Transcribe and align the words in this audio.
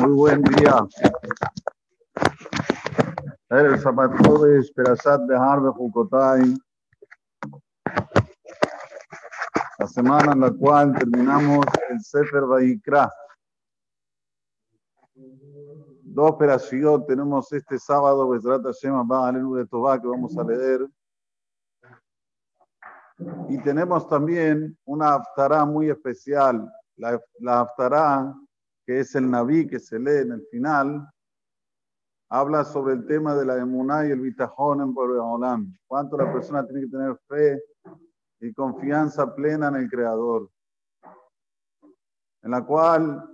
Muy 0.00 0.12
buen 0.12 0.42
día. 0.42 0.86
El 3.50 3.78
zapato 3.80 4.44
de 4.44 4.58
Esperasat 4.58 5.20
de 5.22 5.36
Harve 5.36 5.70
Jukotai. 5.70 6.54
La 9.78 9.86
semana 9.86 10.32
en 10.32 10.40
la 10.40 10.50
cual 10.50 10.92
terminamos 10.98 11.64
el 11.90 12.00
Sefer 12.00 12.46
Vaikra. 12.46 13.08
Dos 16.02 16.30
operaciones 16.32 17.06
tenemos 17.06 17.52
este 17.52 17.78
sábado, 17.78 18.28
Besrat 18.28 18.64
Hashem 18.64 19.08
va 19.08 19.30
de 19.30 19.66
Tobá, 19.66 20.00
que 20.00 20.08
vamos 20.08 20.36
a 20.36 20.42
leer. 20.42 20.88
Y 23.48 23.60
tenemos 23.62 24.08
también 24.08 24.78
una 24.84 25.14
aftará 25.14 25.64
muy 25.64 25.90
especial, 25.90 26.70
la, 26.96 27.20
la 27.40 27.60
aftará 27.60 28.34
que 28.86 29.00
es 29.00 29.14
el 29.14 29.30
Naví 29.30 29.66
que 29.66 29.78
se 29.78 29.98
lee 29.98 30.22
en 30.22 30.32
el 30.32 30.46
final, 30.50 31.06
habla 32.30 32.64
sobre 32.64 32.94
el 32.94 33.06
tema 33.06 33.34
de 33.34 33.44
la 33.44 33.58
emuná 33.58 34.06
y 34.06 34.10
el 34.10 34.20
bitajón 34.20 34.80
en 34.80 34.94
Boreolam. 34.94 35.76
Cuánto 35.86 36.16
la 36.16 36.32
persona 36.32 36.64
tiene 36.64 36.82
que 36.82 36.88
tener 36.88 37.16
fe 37.28 37.62
y 38.40 38.52
confianza 38.52 39.34
plena 39.34 39.68
en 39.68 39.76
el 39.76 39.90
Creador. 39.90 40.50
En 42.42 42.50
la 42.50 42.64
cual 42.64 43.30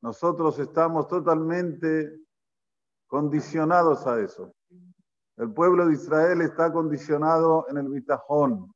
nosotros 0.00 0.58
estamos 0.58 1.08
totalmente 1.08 2.20
condicionados 3.06 4.06
a 4.06 4.20
eso. 4.20 4.54
El 5.38 5.52
pueblo 5.52 5.86
de 5.86 5.94
Israel 5.94 6.40
está 6.42 6.72
condicionado 6.72 7.64
en 7.68 7.76
el 7.76 7.88
bitajón, 7.88 8.74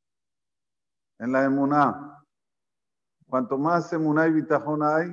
en 1.18 1.32
la 1.32 1.44
emuná. 1.44 2.24
Cuanto 3.26 3.58
más 3.58 3.92
emuná 3.92 4.28
y 4.28 4.32
bitajón 4.32 4.80
hay, 4.84 5.12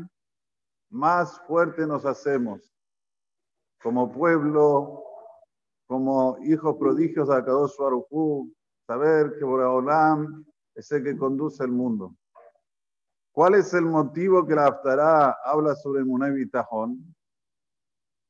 más 0.91 1.39
fuerte 1.47 1.87
nos 1.87 2.05
hacemos. 2.05 2.71
Como 3.81 4.11
pueblo, 4.11 5.03
como 5.87 6.37
hijos 6.43 6.75
prodigios 6.77 7.29
de 7.29 7.37
Akadosh 7.37 7.77
Baruj 7.79 8.51
saber 8.85 9.35
que 9.39 9.43
Boraholam 9.43 10.45
es 10.75 10.91
el 10.91 11.03
que 11.03 11.17
conduce 11.17 11.63
el 11.63 11.71
mundo. 11.71 12.13
¿Cuál 13.31 13.55
es 13.55 13.73
el 13.73 13.85
motivo 13.85 14.45
que 14.45 14.53
la 14.53 14.67
Haftarah 14.67 15.37
habla 15.43 15.73
sobre 15.73 16.01
emuná 16.01 16.27
y 16.27 16.33
bitajón? 16.33 17.15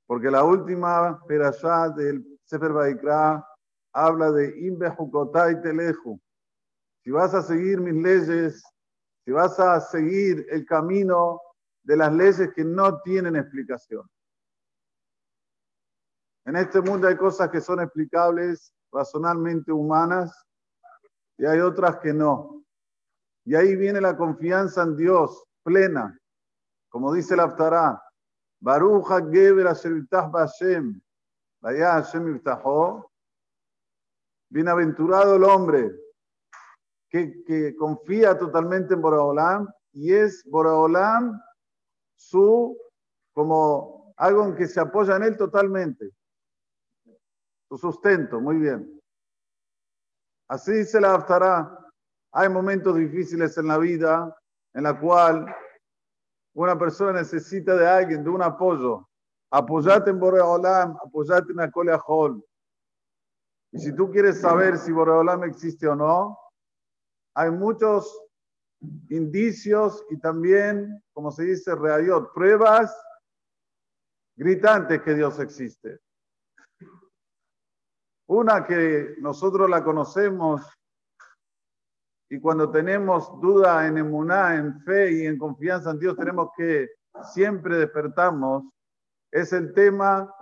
Porque 0.07 0.31
la 0.31 0.45
última 0.45 1.21
perashá 1.27 1.89
del 1.89 2.38
Sefer 2.49 2.73
Baikra 2.73 3.45
habla 3.93 4.31
de 4.31 4.59
Imbe 4.65 4.87
y 4.87 5.61
Teleju. 5.61 6.19
Si 7.03 7.11
vas 7.11 7.33
a 7.35 7.43
seguir 7.43 7.79
mis 7.79 7.93
leyes, 7.93 8.63
si 9.23 9.31
vas 9.31 9.59
a 9.59 9.79
seguir 9.79 10.47
el 10.49 10.65
camino 10.65 11.39
de 11.83 11.95
las 11.95 12.11
leyes 12.11 12.49
que 12.55 12.63
no 12.63 13.01
tienen 13.01 13.35
explicación. 13.35 14.09
En 16.45 16.55
este 16.55 16.81
mundo 16.81 17.07
hay 17.07 17.15
cosas 17.17 17.49
que 17.49 17.61
son 17.61 17.81
explicables, 17.81 18.73
razonalmente 18.91 19.71
humanas, 19.71 20.33
y 21.37 21.45
hay 21.45 21.59
otras 21.59 21.97
que 21.97 22.13
no. 22.13 22.63
Y 23.45 23.53
ahí 23.53 23.75
viene 23.75 24.01
la 24.01 24.17
confianza 24.17 24.81
en 24.81 24.97
Dios 24.97 25.43
plena, 25.61 26.19
como 26.89 27.13
dice 27.13 27.35
el 27.35 27.41
Aftará. 27.41 28.01
Baruch 28.59 29.07
Geber 29.31 29.67
Bashem. 30.31 30.99
Vaya 31.61 31.93
Hashem 31.93 32.41
Bienaventurado 34.51 35.35
el 35.35 35.43
hombre 35.43 35.91
que, 37.09 37.43
que 37.43 37.75
confía 37.75 38.37
totalmente 38.37 38.93
en 38.93 39.01
Boraholam 39.01 39.67
y 39.91 40.13
es 40.13 40.43
Boraholam 40.45 41.39
su, 42.15 42.77
como 43.33 44.13
algo 44.17 44.55
que 44.55 44.67
se 44.67 44.79
apoya 44.79 45.15
en 45.15 45.23
él 45.23 45.37
totalmente. 45.37 46.11
Su 47.67 47.77
sustento, 47.77 48.39
muy 48.39 48.57
bien. 48.57 48.99
Así 50.47 50.83
se 50.85 50.99
la 50.99 51.09
adaptará. 51.09 51.77
Hay 52.31 52.49
momentos 52.49 52.95
difíciles 52.95 53.57
en 53.57 53.67
la 53.67 53.77
vida 53.77 54.35
en 54.73 54.83
la 54.83 54.99
cual 54.99 55.45
una 56.53 56.77
persona 56.77 57.13
necesita 57.13 57.75
de 57.75 57.87
alguien, 57.87 58.23
de 58.23 58.29
un 58.29 58.41
apoyo. 58.41 59.08
Apoyate 59.51 60.11
en 60.11 60.19
Boreolam, 60.19 60.97
apoyate 61.03 61.51
en 61.51 61.99
Hall. 62.05 62.43
Y 63.71 63.79
si 63.79 63.95
tú 63.95 64.11
quieres 64.11 64.41
saber 64.41 64.77
si 64.77 64.91
Boreolam 64.91 65.43
existe 65.43 65.87
o 65.87 65.95
no, 65.95 66.37
hay 67.35 67.51
muchos 67.51 68.21
indicios 69.09 70.03
y 70.09 70.17
también, 70.19 71.03
como 71.13 71.31
se 71.31 71.43
dice, 71.43 71.75
reayot, 71.75 72.33
pruebas 72.33 72.95
gritantes 74.35 75.01
que 75.01 75.15
Dios 75.15 75.39
existe. 75.39 75.99
Una 78.27 78.65
que 78.65 79.15
nosotros 79.19 79.69
la 79.69 79.83
conocemos 79.83 80.61
y 82.29 82.39
cuando 82.39 82.69
tenemos 82.69 83.39
duda 83.41 83.87
en 83.87 83.97
emuná, 83.97 84.55
en 84.55 84.79
fe 84.81 85.11
y 85.11 85.25
en 85.25 85.37
confianza 85.37 85.91
en 85.91 85.99
Dios, 85.99 86.15
tenemos 86.15 86.49
que 86.55 86.89
siempre 87.33 87.77
despertarnos 87.77 88.63
es 89.31 89.53
el 89.53 89.73
tema 89.73 90.35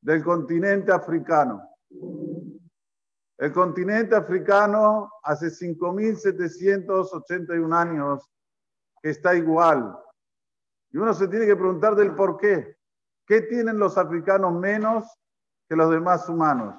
del 0.00 0.24
continente 0.24 0.90
africano. 0.92 1.68
El 3.38 3.52
continente 3.52 4.16
africano 4.16 5.12
hace 5.22 5.48
5.781 5.48 7.76
años 7.76 8.26
que 9.02 9.10
está 9.10 9.34
igual. 9.34 9.94
Y 10.90 10.96
uno 10.98 11.12
se 11.12 11.28
tiene 11.28 11.44
que 11.46 11.56
preguntar 11.56 11.94
del 11.96 12.14
por 12.14 12.38
qué. 12.38 12.78
¿Qué 13.26 13.42
tienen 13.42 13.78
los 13.78 13.98
africanos 13.98 14.54
menos 14.54 15.04
que 15.68 15.76
los 15.76 15.90
demás 15.90 16.26
humanos? 16.28 16.76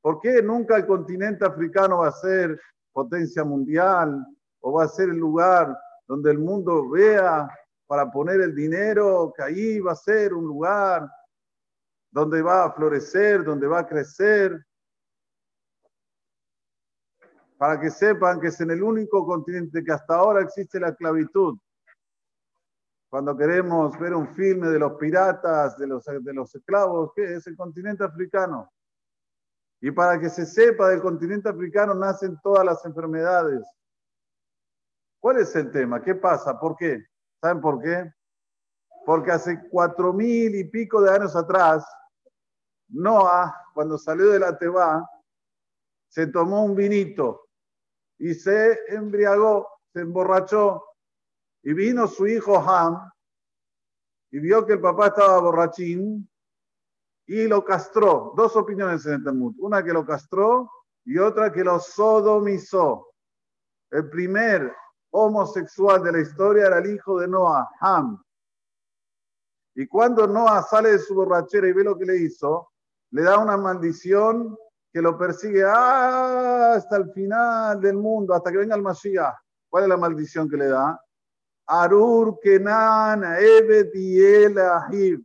¿Por 0.00 0.20
qué 0.20 0.40
nunca 0.42 0.76
el 0.76 0.86
continente 0.86 1.44
africano 1.44 1.98
va 1.98 2.08
a 2.08 2.12
ser 2.12 2.58
potencia 2.92 3.44
mundial 3.44 4.26
o 4.60 4.72
va 4.72 4.84
a 4.84 4.88
ser 4.88 5.10
el 5.10 5.18
lugar 5.18 5.78
donde 6.06 6.30
el 6.30 6.38
mundo 6.38 6.88
vea 6.88 7.50
para 7.88 8.10
poner 8.10 8.42
el 8.42 8.54
dinero, 8.54 9.32
que 9.34 9.42
ahí 9.42 9.80
va 9.80 9.92
a 9.92 9.96
ser 9.96 10.34
un 10.34 10.44
lugar 10.44 11.08
donde 12.10 12.42
va 12.42 12.66
a 12.66 12.72
florecer, 12.72 13.42
donde 13.42 13.66
va 13.66 13.80
a 13.80 13.86
crecer. 13.86 14.62
Para 17.56 17.80
que 17.80 17.90
sepan 17.90 18.40
que 18.40 18.48
es 18.48 18.60
en 18.60 18.70
el 18.72 18.82
único 18.82 19.24
continente 19.26 19.82
que 19.82 19.90
hasta 19.90 20.16
ahora 20.16 20.42
existe 20.42 20.78
la 20.78 20.90
esclavitud. 20.90 21.58
Cuando 23.08 23.34
queremos 23.34 23.98
ver 23.98 24.14
un 24.14 24.34
filme 24.34 24.68
de 24.68 24.78
los 24.78 24.92
piratas, 24.98 25.78
de 25.78 25.86
los, 25.86 26.04
de 26.04 26.34
los 26.34 26.54
esclavos, 26.54 27.12
¿qué 27.16 27.36
es 27.36 27.46
el 27.46 27.56
continente 27.56 28.04
africano? 28.04 28.70
Y 29.80 29.90
para 29.92 30.20
que 30.20 30.28
se 30.28 30.44
sepa 30.44 30.90
del 30.90 31.00
continente 31.00 31.48
africano 31.48 31.94
nacen 31.94 32.38
todas 32.42 32.66
las 32.66 32.84
enfermedades. 32.84 33.66
¿Cuál 35.18 35.38
es 35.38 35.56
el 35.56 35.72
tema? 35.72 36.02
¿Qué 36.02 36.14
pasa? 36.14 36.60
¿Por 36.60 36.76
qué? 36.76 37.06
¿Saben 37.40 37.60
por 37.60 37.80
qué? 37.80 38.12
Porque 39.06 39.30
hace 39.30 39.68
cuatro 39.70 40.12
mil 40.12 40.54
y 40.54 40.64
pico 40.64 41.00
de 41.00 41.10
años 41.10 41.34
atrás, 41.36 41.86
Noah, 42.88 43.54
cuando 43.74 43.96
salió 43.96 44.30
de 44.30 44.40
la 44.40 44.58
Teba, 44.58 45.08
se 46.08 46.26
tomó 46.26 46.64
un 46.64 46.74
vinito 46.74 47.48
y 48.18 48.34
se 48.34 48.78
embriagó, 48.88 49.68
se 49.92 50.00
emborrachó. 50.00 50.84
Y 51.62 51.74
vino 51.74 52.06
su 52.06 52.26
hijo 52.26 52.56
Ham 52.56 53.10
y 54.30 54.38
vio 54.38 54.64
que 54.66 54.74
el 54.74 54.80
papá 54.80 55.08
estaba 55.08 55.40
borrachín 55.40 56.28
y 57.26 57.46
lo 57.46 57.64
castró. 57.64 58.32
Dos 58.36 58.56
opiniones 58.56 59.04
en 59.06 59.14
el 59.14 59.24
Talmud. 59.24 59.54
Una 59.58 59.84
que 59.84 59.92
lo 59.92 60.04
castró 60.04 60.70
y 61.04 61.18
otra 61.18 61.52
que 61.52 61.64
lo 61.64 61.78
sodomizó. 61.78 63.12
El 63.90 64.08
primer 64.08 64.74
homosexual 65.10 66.02
de 66.02 66.12
la 66.12 66.20
historia 66.20 66.66
era 66.66 66.78
el 66.78 66.94
hijo 66.94 67.20
de 67.20 67.28
Noah, 67.28 67.68
Ham. 67.80 68.22
Y 69.74 69.86
cuando 69.86 70.26
Noah 70.26 70.62
sale 70.62 70.92
de 70.92 70.98
su 70.98 71.14
borrachera 71.14 71.68
y 71.68 71.72
ve 71.72 71.84
lo 71.84 71.96
que 71.96 72.04
le 72.04 72.16
hizo, 72.16 72.72
le 73.10 73.22
da 73.22 73.38
una 73.38 73.56
maldición 73.56 74.56
que 74.92 75.00
lo 75.00 75.16
persigue 75.16 75.64
hasta 75.64 76.96
el 76.96 77.12
final 77.12 77.80
del 77.80 77.96
mundo, 77.96 78.34
hasta 78.34 78.50
que 78.50 78.58
venga 78.58 78.74
el 78.74 78.82
Mashiach. 78.82 79.34
¿Cuál 79.68 79.84
es 79.84 79.88
la 79.88 79.96
maldición 79.96 80.48
que 80.48 80.56
le 80.56 80.68
da? 80.68 81.00
Arur 81.66 82.38
Kenan 82.40 83.22
Evet 83.38 83.92
Ahib. 84.58 85.22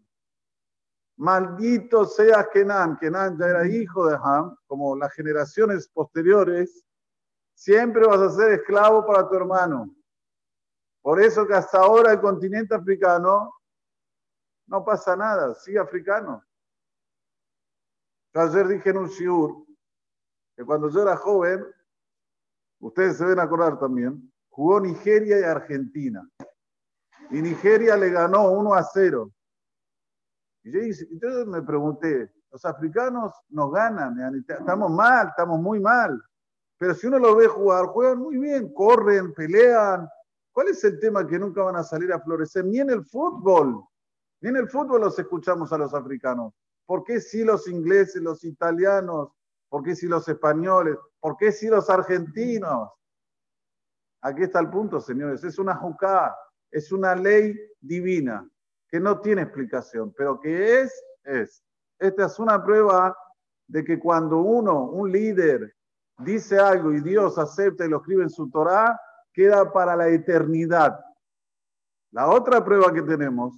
Maldito 1.18 2.06
sea 2.06 2.48
Kenan. 2.52 2.98
Kenan 2.98 3.38
ya 3.38 3.48
era 3.48 3.68
hijo 3.68 4.08
de 4.08 4.18
Ham, 4.22 4.56
como 4.68 4.96
las 4.98 5.14
generaciones 5.14 5.88
posteriores 5.88 6.84
Siempre 7.64 8.06
vas 8.06 8.20
a 8.20 8.30
ser 8.30 8.52
esclavo 8.60 9.06
para 9.08 9.26
tu 9.30 9.36
hermano. 9.36 9.90
Por 11.02 11.22
eso 11.22 11.48
que 11.48 11.54
hasta 11.54 11.78
ahora 11.78 12.12
el 12.12 12.20
continente 12.20 12.76
africano 12.76 13.54
no 14.68 14.84
pasa 14.84 15.16
nada, 15.16 15.56
sigue 15.56 15.80
africano. 15.80 16.44
Yo 18.34 18.42
ayer 18.42 18.68
dije 18.68 18.90
en 18.90 18.98
un 18.98 19.08
shiur 19.08 19.66
que 20.58 20.66
cuando 20.66 20.90
yo 20.90 21.04
era 21.04 21.16
joven, 21.16 21.66
ustedes 22.82 23.16
se 23.16 23.24
ven 23.24 23.40
acordar 23.40 23.80
también, 23.80 24.30
jugó 24.50 24.82
Nigeria 24.82 25.40
y 25.40 25.44
Argentina. 25.44 26.30
Y 27.30 27.42
Nigeria 27.42 27.96
le 27.96 28.10
ganó 28.10 28.52
1 28.52 28.74
a 28.74 28.84
0. 28.84 29.32
Y 30.66 30.92
yo 31.18 31.46
me 31.46 31.62
pregunté, 31.62 32.30
los 32.52 32.66
africanos 32.66 33.32
nos 33.48 33.72
ganan, 33.72 34.44
estamos 34.50 34.92
mal, 34.92 35.30
estamos 35.30 35.62
muy 35.62 35.80
mal. 35.80 36.22
Pero 36.84 36.96
si 36.96 37.08
uno 37.08 37.18
lo 37.18 37.34
ve 37.38 37.48
jugar, 37.48 37.86
juegan 37.86 38.20
muy 38.20 38.38
bien, 38.38 38.74
corren, 38.74 39.34
pelean. 39.34 40.06
¿Cuál 40.52 40.68
es 40.68 40.84
el 40.84 41.00
tema 41.00 41.26
que 41.26 41.40
nunca 41.40 41.64
van 41.64 41.78
a 41.78 41.84
salir 41.84 42.12
a 42.12 42.20
florecer? 42.20 42.66
Ni 42.66 42.82
en 42.82 42.90
el 42.90 43.06
fútbol, 43.06 43.86
ni 44.42 44.50
en 44.50 44.58
el 44.58 44.68
fútbol 44.68 45.00
los 45.00 45.18
escuchamos 45.18 45.72
a 45.72 45.78
los 45.78 45.94
africanos. 45.94 46.54
¿Por 46.86 47.06
qué 47.06 47.22
sí 47.22 47.46
los 47.46 47.70
ingleses, 47.70 48.22
los 48.22 48.44
italianos? 48.44 49.30
¿Por 49.70 49.82
qué 49.82 49.96
sí 49.96 50.08
los 50.08 50.28
españoles? 50.28 50.98
¿Por 51.22 51.38
qué 51.38 51.54
sí 51.54 51.70
los 51.70 51.90
argentinos? 51.90 52.90
Aquí 54.20 54.44
está 54.44 54.60
el 54.60 54.70
punto, 54.70 55.00
señores. 55.00 55.42
Es 55.46 55.58
una 55.60 55.76
jucá, 55.76 56.36
es 56.70 56.92
una 56.92 57.16
ley 57.16 57.58
divina 57.80 58.46
que 58.90 59.00
no 59.00 59.22
tiene 59.22 59.44
explicación, 59.44 60.14
pero 60.18 60.38
que 60.38 60.82
es, 60.82 61.02
es. 61.24 61.64
Esta 61.98 62.26
es 62.26 62.38
una 62.40 62.62
prueba 62.62 63.18
de 63.68 63.86
que 63.86 63.98
cuando 63.98 64.40
uno, 64.40 64.84
un 64.84 65.10
líder, 65.10 65.74
dice 66.20 66.60
algo 66.60 66.92
y 66.94 67.02
Dios 67.02 67.38
acepta 67.38 67.86
y 67.86 67.90
lo 67.90 67.98
escribe 67.98 68.24
en 68.24 68.30
su 68.30 68.50
Torah, 68.50 69.00
queda 69.34 69.72
para 69.72 69.96
la 69.96 70.10
eternidad. 70.10 71.00
La 72.12 72.30
otra 72.30 72.64
prueba 72.64 72.94
que 72.94 73.02
tenemos, 73.02 73.58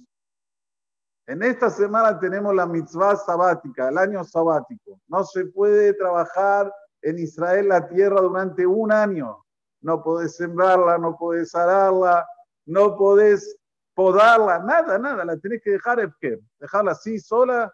en 1.26 1.42
esta 1.42 1.68
semana 1.70 2.18
tenemos 2.18 2.54
la 2.54 2.66
mitzvah 2.66 3.16
sabática, 3.16 3.88
el 3.88 3.98
año 3.98 4.22
sabático. 4.22 5.00
No 5.08 5.24
se 5.24 5.46
puede 5.46 5.92
trabajar 5.94 6.72
en 7.02 7.18
Israel 7.18 7.68
la 7.68 7.88
tierra 7.88 8.20
durante 8.20 8.64
un 8.64 8.92
año. 8.92 9.44
No 9.80 10.02
podés 10.02 10.36
sembrarla, 10.36 10.98
no 10.98 11.16
podés 11.16 11.52
ararla, 11.54 12.26
no 12.64 12.96
podés 12.96 13.58
podarla, 13.94 14.60
nada, 14.60 14.98
nada. 14.98 15.24
La 15.24 15.36
tenés 15.36 15.62
que 15.62 15.72
dejar, 15.72 16.12
dejarla 16.60 16.92
así 16.92 17.18
sola 17.18 17.72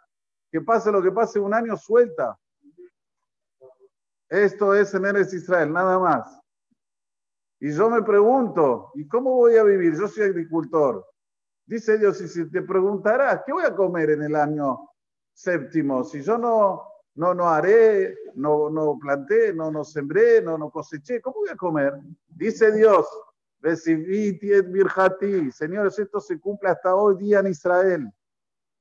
que 0.50 0.60
pase 0.60 0.90
lo 0.90 1.02
que 1.02 1.12
pase, 1.12 1.38
un 1.38 1.54
año 1.54 1.76
suelta. 1.76 2.38
Esto 4.32 4.74
es 4.74 4.94
en 4.94 5.04
Eres 5.04 5.34
Israel, 5.34 5.70
nada 5.70 5.98
más. 5.98 6.40
Y 7.60 7.70
yo 7.70 7.90
me 7.90 8.02
pregunto, 8.02 8.90
¿y 8.94 9.06
cómo 9.06 9.34
voy 9.34 9.58
a 9.58 9.62
vivir? 9.62 9.94
Yo 9.94 10.08
soy 10.08 10.24
agricultor. 10.24 11.06
Dice 11.66 11.98
Dios, 11.98 12.18
y 12.22 12.28
si 12.28 12.50
te 12.50 12.62
preguntarás, 12.62 13.42
¿qué 13.44 13.52
voy 13.52 13.64
a 13.64 13.76
comer 13.76 14.08
en 14.08 14.22
el 14.22 14.34
año 14.34 14.88
séptimo? 15.34 16.02
Si 16.02 16.22
yo 16.22 16.38
no, 16.38 16.82
no, 17.16 17.34
no 17.34 17.46
haré, 17.46 18.16
no, 18.36 18.70
no 18.70 18.98
planté, 18.98 19.52
no, 19.52 19.70
no 19.70 19.84
sembré, 19.84 20.40
no, 20.40 20.56
no 20.56 20.70
coseché, 20.70 21.20
¿cómo 21.20 21.40
voy 21.40 21.50
a 21.50 21.56
comer? 21.56 21.92
Dice 22.26 22.72
Dios, 22.72 23.06
recibí 23.60 24.32
virjati. 24.32 25.52
Señores, 25.52 25.98
esto 25.98 26.20
se 26.20 26.40
cumple 26.40 26.70
hasta 26.70 26.94
hoy 26.94 27.18
día 27.18 27.40
en 27.40 27.48
Israel. 27.48 28.10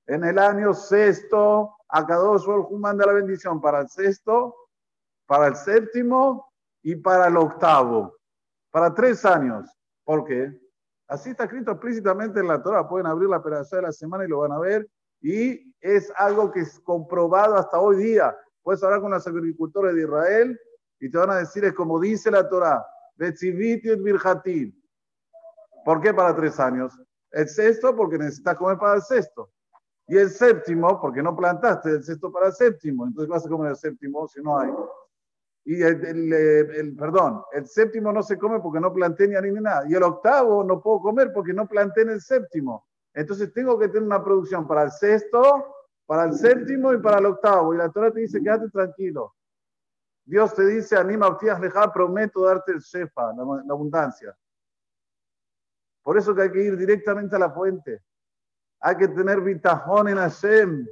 En 0.07 0.23
el 0.23 0.39
año 0.39 0.73
sexto, 0.73 1.75
a 1.89 2.07
cada 2.07 2.23
dos 2.23 2.47
manda 2.71 3.05
la 3.05 3.11
bendición 3.11 3.59
para 3.59 3.81
el 3.81 3.89
sexto, 3.89 4.55
para 5.31 5.47
el 5.47 5.55
séptimo 5.55 6.51
y 6.83 6.93
para 6.97 7.27
el 7.27 7.37
octavo. 7.37 8.17
Para 8.69 8.93
tres 8.93 9.23
años. 9.23 9.65
¿Por 10.03 10.25
qué? 10.25 10.51
Así 11.07 11.29
está 11.29 11.45
escrito 11.45 11.71
explícitamente 11.71 12.41
en 12.41 12.49
la 12.49 12.61
Torah. 12.61 12.85
Pueden 12.85 13.07
abrir 13.07 13.29
la 13.29 13.41
pedazo 13.41 13.77
de 13.77 13.83
la 13.83 13.93
semana 13.93 14.25
y 14.25 14.27
lo 14.27 14.39
van 14.39 14.51
a 14.51 14.59
ver. 14.59 14.89
Y 15.21 15.73
es 15.79 16.11
algo 16.17 16.51
que 16.51 16.59
es 16.59 16.77
comprobado 16.81 17.55
hasta 17.55 17.79
hoy 17.79 17.95
día. 18.03 18.35
Puedes 18.61 18.83
hablar 18.83 18.99
con 18.99 19.11
los 19.11 19.25
agricultores 19.25 19.95
de 19.95 20.01
Israel 20.01 20.59
y 20.99 21.09
te 21.09 21.17
van 21.17 21.29
a 21.29 21.37
decir, 21.37 21.63
es 21.63 21.73
como 21.75 21.97
dice 21.97 22.29
la 22.29 22.49
Torah, 22.49 22.85
¿Por 25.85 26.01
qué 26.01 26.13
para 26.13 26.35
tres 26.35 26.59
años? 26.59 27.01
El 27.31 27.47
sexto, 27.47 27.95
porque 27.95 28.17
necesitas 28.17 28.57
comer 28.57 28.77
para 28.77 28.95
el 28.95 29.01
sexto. 29.01 29.49
Y 30.09 30.17
el 30.17 30.29
séptimo, 30.29 30.99
porque 30.99 31.23
no 31.23 31.33
plantaste 31.33 31.89
el 31.89 32.03
sexto 32.03 32.33
para 32.33 32.47
el 32.47 32.53
séptimo, 32.53 33.07
entonces 33.07 33.29
vas 33.29 33.45
a 33.45 33.49
comer 33.49 33.69
el 33.69 33.77
séptimo 33.77 34.27
si 34.27 34.41
no 34.41 34.59
hay. 34.59 34.69
Y 35.63 35.81
el, 35.83 36.95
perdón, 36.97 37.43
el 37.51 37.67
séptimo 37.67 38.11
no 38.11 38.23
se 38.23 38.37
come 38.37 38.59
porque 38.59 38.79
no 38.79 38.91
planté 38.91 39.27
ni 39.27 39.35
ni 39.51 39.61
nada. 39.61 39.83
Y 39.87 39.93
el 39.93 40.03
octavo 40.03 40.63
no 40.63 40.81
puedo 40.81 41.01
comer 41.01 41.31
porque 41.33 41.53
no 41.53 41.67
planté 41.67 42.01
en 42.01 42.09
el 42.09 42.21
séptimo. 42.21 42.87
Entonces 43.13 43.53
tengo 43.53 43.77
que 43.77 43.87
tener 43.87 44.03
una 44.03 44.23
producción 44.23 44.67
para 44.67 44.83
el 44.83 44.91
sexto, 44.91 45.75
para 46.05 46.25
el 46.25 46.33
séptimo 46.33 46.93
y 46.93 46.97
para 46.97 47.19
el 47.19 47.27
octavo. 47.27 47.73
Y 47.73 47.77
la 47.77 47.89
Torah 47.89 48.11
te 48.11 48.21
dice, 48.21 48.41
quédate 48.41 48.69
tranquilo. 48.69 49.35
Dios 50.25 50.53
te 50.55 50.65
dice, 50.65 50.95
anima, 50.95 51.37
lejar, 51.41 51.91
prometo 51.91 52.45
darte 52.45 52.71
el 52.71 52.79
shefa, 52.79 53.33
la, 53.33 53.43
la 53.65 53.73
abundancia. 53.73 54.35
Por 56.01 56.17
eso 56.17 56.33
que 56.33 56.43
hay 56.43 56.51
que 56.51 56.63
ir 56.63 56.77
directamente 56.77 57.35
a 57.35 57.39
la 57.39 57.51
fuente. 57.51 58.01
Hay 58.79 58.97
que 58.97 59.07
tener 59.09 59.41
vitajón 59.41 60.07
en 60.07 60.17
Hashem. 60.17 60.87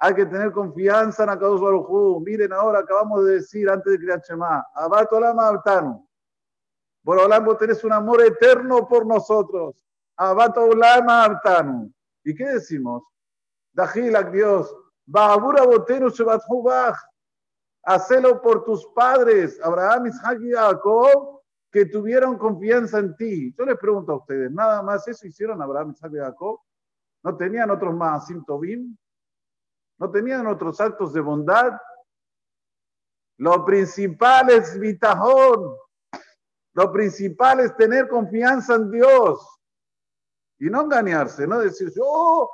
Hay 0.00 0.14
que 0.14 0.26
tener 0.26 0.52
confianza 0.52 1.24
en 1.24 1.30
Akadosh 1.30 1.60
Baruj 1.60 2.22
Miren 2.22 2.52
ahora, 2.52 2.80
acabamos 2.80 3.24
de 3.24 3.34
decir 3.34 3.68
antes 3.68 3.92
de 3.92 3.98
crear 3.98 4.20
Shema, 4.20 4.64
Abato 4.74 5.16
Olama 5.16 5.48
Abtanu. 5.48 6.08
Por 7.02 7.18
Olam, 7.18 7.56
tenés 7.56 7.82
un 7.84 7.92
amor 7.92 8.22
eterno 8.22 8.86
por 8.86 9.06
nosotros. 9.06 9.74
Abato 10.16 10.64
Olama 10.64 11.24
Abtanu. 11.24 11.92
¿Y 12.22 12.34
qué 12.34 12.46
decimos? 12.46 13.02
Dajilak 13.72 14.30
Dios. 14.30 14.74
Ba'abura 15.06 15.64
Botenu 15.64 16.10
Shebatjubach. 16.10 16.96
Hacelo 17.84 18.42
por 18.42 18.64
tus 18.64 18.86
padres, 18.88 19.58
Abraham, 19.62 20.08
Isaac 20.08 20.38
y 20.42 20.52
Jacob, 20.52 21.40
que 21.72 21.86
tuvieron 21.86 22.36
confianza 22.36 22.98
en 22.98 23.16
ti. 23.16 23.54
Yo 23.56 23.64
les 23.64 23.78
pregunto 23.78 24.12
a 24.12 24.16
ustedes, 24.16 24.50
¿nada 24.52 24.82
más 24.82 25.08
eso 25.08 25.26
hicieron 25.26 25.62
Abraham, 25.62 25.92
Isaac 25.92 26.12
y 26.14 26.18
Jacob? 26.18 26.60
¿No 27.22 27.36
tenían 27.36 27.70
otros 27.70 27.94
más 27.94 28.28
Tobim? 28.46 28.94
¿No 29.98 30.10
tenían 30.10 30.46
otros 30.46 30.80
actos 30.80 31.12
de 31.12 31.20
bondad? 31.20 31.72
Lo 33.38 33.64
principal 33.64 34.50
es 34.50 34.78
vitajón. 34.78 35.76
Lo 36.74 36.92
principal 36.92 37.60
es 37.60 37.76
tener 37.76 38.08
confianza 38.08 38.76
en 38.76 38.90
Dios. 38.90 39.58
Y 40.60 40.70
no 40.70 40.82
engañarse, 40.82 41.46
no 41.46 41.58
decir, 41.60 41.92
oh, 42.00 42.50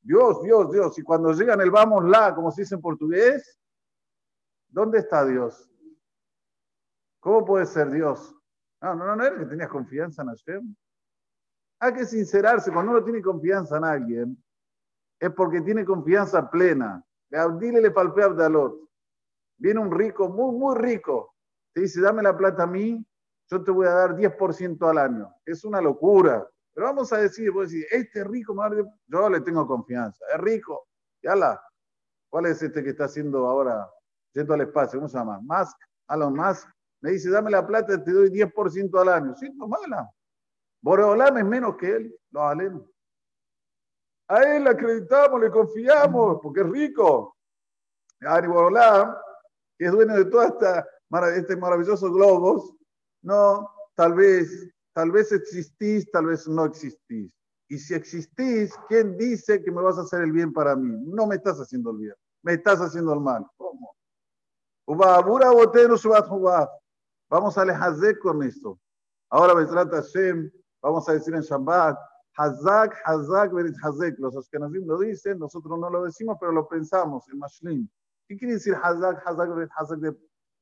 Dios, 0.00 0.42
Dios, 0.42 0.70
Dios. 0.72 0.98
Y 0.98 1.02
cuando 1.02 1.32
llegan 1.32 1.60
el 1.60 1.70
vamos 1.70 2.04
la, 2.04 2.34
como 2.34 2.50
se 2.50 2.62
dice 2.62 2.76
en 2.76 2.80
portugués, 2.80 3.60
¿dónde 4.68 4.98
está 4.98 5.24
Dios? 5.24 5.68
¿Cómo 7.20 7.44
puede 7.44 7.66
ser 7.66 7.90
Dios? 7.90 8.34
No, 8.80 8.94
no, 8.94 9.16
no, 9.16 9.24
era 9.24 9.36
que 9.36 9.46
tenías 9.46 9.68
confianza 9.68 10.22
en 10.22 10.28
Hashem. 10.28 10.76
Hay 11.80 11.94
que 11.94 12.06
sincerarse. 12.06 12.72
Cuando 12.72 12.92
uno 12.92 13.04
tiene 13.04 13.20
confianza 13.20 13.76
en 13.76 13.84
alguien, 13.84 14.44
es 15.18 15.30
porque 15.32 15.60
tiene 15.60 15.84
confianza 15.84 16.50
plena. 16.50 17.04
Dile 17.58 17.80
le 17.80 17.90
palpé 17.90 18.22
Abdalot. 18.22 18.88
Viene 19.58 19.80
un 19.80 19.90
rico, 19.90 20.28
muy, 20.28 20.56
muy 20.56 20.76
rico. 20.76 21.34
Te 21.74 21.82
dice, 21.82 22.00
dame 22.00 22.22
la 22.22 22.36
plata 22.36 22.62
a 22.62 22.66
mí, 22.66 23.04
yo 23.50 23.62
te 23.62 23.70
voy 23.70 23.86
a 23.86 23.92
dar 23.92 24.16
10% 24.16 24.88
al 24.88 24.98
año. 24.98 25.34
Es 25.44 25.64
una 25.64 25.80
locura. 25.80 26.48
Pero 26.72 26.86
vamos 26.86 27.12
a 27.12 27.18
decir, 27.18 27.50
voy 27.50 27.64
a 27.64 27.66
decir, 27.66 27.86
este 27.90 28.22
rico, 28.24 28.54
yo 29.08 29.28
le 29.28 29.40
tengo 29.40 29.66
confianza. 29.66 30.24
Es 30.32 30.40
rico. 30.40 30.88
Ya 31.22 31.34
la. 31.34 31.60
¿Cuál 32.30 32.46
es 32.46 32.62
este 32.62 32.84
que 32.84 32.90
está 32.90 33.04
haciendo 33.04 33.46
ahora, 33.46 33.88
yendo 34.32 34.54
al 34.54 34.60
espacio? 34.60 34.98
¿Cómo 34.98 35.08
se 35.08 35.18
llama? 35.18 35.40
Musk, 35.42 35.76
Elon 36.08 36.34
Musk. 36.34 36.68
Me 37.00 37.12
dice, 37.12 37.30
dame 37.30 37.50
la 37.50 37.66
plata, 37.66 38.02
te 38.02 38.12
doy 38.12 38.28
10% 38.28 39.00
al 39.00 39.08
año. 39.08 39.34
Sí, 39.34 39.50
no 39.54 39.66
mala. 39.66 40.10
Boreolam 40.80 41.38
es 41.38 41.44
menos 41.44 41.76
que 41.76 41.96
él, 41.96 42.16
lo 42.30 42.42
alemos. 42.42 42.82
A 44.28 44.42
él 44.42 44.64
le 44.64 44.70
acreditamos, 44.70 45.40
le 45.40 45.50
confiamos, 45.50 46.38
porque 46.42 46.60
es 46.60 46.68
rico. 46.68 47.36
A 48.22 48.40
Boreolam, 48.40 49.14
que 49.78 49.86
es 49.86 49.92
dueño 49.92 50.14
de 50.14 50.24
toda 50.26 50.48
esta 50.48 50.86
este 51.34 51.56
maravilloso 51.56 52.12
globos, 52.12 52.74
no, 53.22 53.70
tal 53.94 54.12
vez, 54.12 54.68
tal 54.92 55.10
vez 55.10 55.32
existís, 55.32 56.10
tal 56.10 56.26
vez 56.26 56.46
no 56.46 56.66
existís. 56.66 57.34
Y 57.68 57.78
si 57.78 57.94
existís, 57.94 58.74
¿quién 58.88 59.16
dice 59.16 59.62
que 59.62 59.70
me 59.70 59.80
vas 59.80 59.96
a 59.98 60.02
hacer 60.02 60.22
el 60.22 60.32
bien 60.32 60.52
para 60.52 60.76
mí? 60.76 60.94
No 61.06 61.26
me 61.26 61.36
estás 61.36 61.58
haciendo 61.58 61.92
el 61.92 61.98
bien, 61.98 62.14
me 62.42 62.54
estás 62.54 62.80
haciendo 62.80 63.14
el 63.14 63.20
mal. 63.20 63.46
¿Cómo? 63.56 63.96
Vamos 67.30 67.58
a 67.58 67.64
lejazer 67.64 68.18
con 68.18 68.42
esto. 68.42 68.78
Ahora, 69.30 69.54
Bezrat 69.54 69.90
Hashem, 69.90 70.50
Vamos 70.80 71.08
a 71.08 71.12
decir 71.12 71.34
en 71.34 71.42
Shabbat, 71.42 71.98
Hazak, 72.38 72.94
Hazak, 73.04 73.52
Berit 73.52 73.74
Hazek. 73.82 74.18
Los 74.18 74.36
Ashkenazim 74.36 74.86
lo 74.86 74.98
dicen, 74.98 75.38
nosotros 75.38 75.78
no 75.78 75.90
lo 75.90 76.04
decimos, 76.04 76.36
pero 76.40 76.52
lo 76.52 76.68
pensamos 76.68 77.28
en 77.28 77.38
Mashlim. 77.38 77.88
¿Qué 78.28 78.36
quiere 78.36 78.54
decir 78.54 78.76
Hazak, 78.80 79.26
Hazak, 79.26 79.54
Berit 79.54 79.70
Hazek 79.76 79.98
de, 79.98 80.16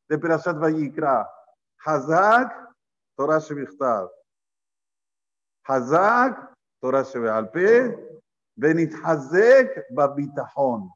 de 0.08 0.18
Perashat 0.18 0.58
Vayikra? 0.58 1.28
Hazak, 1.84 2.50
Torah 3.16 3.38
Shebichtav. 3.38 4.08
Hazak, 5.64 6.54
Torah 6.80 7.02
Shebealpe. 7.02 8.06
Benit 8.56 8.94
Hazek, 9.04 9.86
Babitahon. 9.90 10.90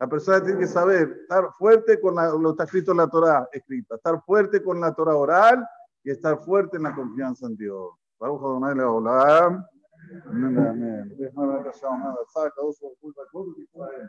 La 0.00 0.08
persona 0.08 0.42
tiene 0.42 0.58
que 0.58 0.66
saber 0.66 1.18
estar 1.22 1.52
fuerte 1.52 2.00
con 2.00 2.16
lo 2.16 2.42
que 2.42 2.50
está 2.50 2.64
escrito 2.64 2.90
en 2.92 2.96
la 2.96 3.08
Torah 3.08 3.48
escrita, 3.52 3.96
estar 3.96 4.20
fuerte 4.24 4.62
con 4.62 4.80
la 4.80 4.94
Torah 4.94 5.14
oral 5.14 5.68
y 6.02 6.10
estar 6.10 6.38
fuerte 6.38 6.78
en 6.78 6.84
la 6.84 6.94
confianza 6.94 7.46
en 7.46 7.56
Dios. 7.56 7.90
Baruch 8.18 8.40
Adonai. 8.42 9.62
Amén. 10.10 10.58
Amén. 10.58 11.04